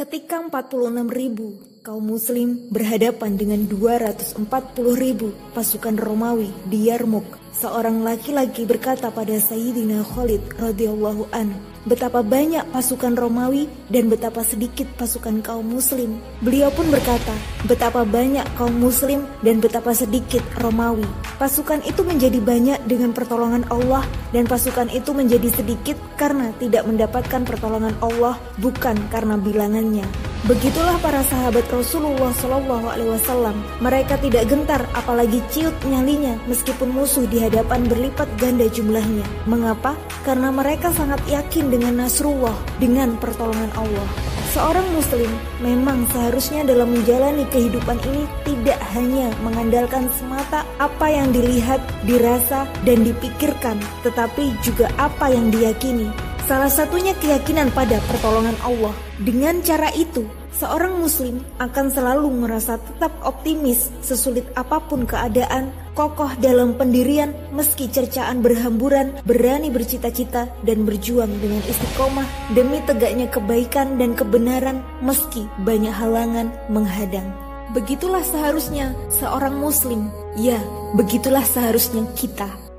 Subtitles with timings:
[0.00, 4.48] Ketika 46 ribu kaum muslim berhadapan dengan 240
[4.96, 11.52] ribu pasukan Romawi di Yarmuk, seorang laki-laki berkata pada Sayyidina Khalid radhiyallahu an,
[11.84, 16.16] betapa banyak pasukan Romawi dan betapa sedikit pasukan kaum muslim.
[16.40, 17.36] Beliau pun berkata,
[17.68, 21.04] betapa banyak kaum muslim dan betapa sedikit Romawi.
[21.40, 27.48] Pasukan itu menjadi banyak dengan pertolongan Allah dan pasukan itu menjadi sedikit karena tidak mendapatkan
[27.48, 30.04] pertolongan Allah bukan karena bilangannya.
[30.44, 33.56] Begitulah para sahabat Rasulullah Shallallahu Alaihi Wasallam.
[33.80, 39.24] Mereka tidak gentar, apalagi ciut nyalinya, meskipun musuh di hadapan berlipat ganda jumlahnya.
[39.48, 39.96] Mengapa?
[40.28, 44.29] Karena mereka sangat yakin dengan Nasrullah, dengan pertolongan Allah.
[44.50, 45.30] Seorang Muslim
[45.62, 53.06] memang seharusnya dalam menjalani kehidupan ini tidak hanya mengandalkan semata apa yang dilihat, dirasa, dan
[53.06, 56.10] dipikirkan, tetapi juga apa yang diyakini.
[56.50, 58.90] Salah satunya keyakinan pada pertolongan Allah.
[59.22, 60.26] Dengan cara itu,
[60.60, 67.88] seorang muslim akan selalu merasa tetap optimis sesulit apa pun keadaan, kokoh dalam pendirian meski
[67.88, 75.92] cercaan berhamburan, berani bercita-cita dan berjuang dengan istiqomah demi tegaknya kebaikan dan kebenaran meski banyak
[75.96, 77.32] halangan menghadang.
[77.72, 80.12] Begitulah seharusnya seorang muslim.
[80.36, 80.58] Ya,
[80.98, 82.69] begitulah seharusnya kita